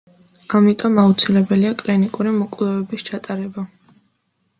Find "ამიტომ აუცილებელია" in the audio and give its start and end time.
0.59-1.73